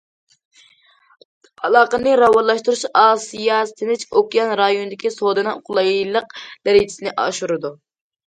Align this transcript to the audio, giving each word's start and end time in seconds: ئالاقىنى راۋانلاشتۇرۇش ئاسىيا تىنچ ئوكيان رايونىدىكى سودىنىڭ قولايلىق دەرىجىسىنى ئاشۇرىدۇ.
ئالاقىنى 1.67 2.13
راۋانلاشتۇرۇش 2.21 2.81
ئاسىيا 3.01 3.59
تىنچ 3.81 4.07
ئوكيان 4.21 4.55
رايونىدىكى 4.61 5.13
سودىنىڭ 5.17 5.61
قولايلىق 5.69 6.35
دەرىجىسىنى 6.69 7.15
ئاشۇرىدۇ. 7.25 7.73